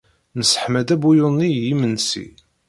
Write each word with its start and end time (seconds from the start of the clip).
Nesseḥma-d 0.37 0.89
abuyun-nni 0.95 1.49
i 1.53 1.59
yimensi. 1.65 2.25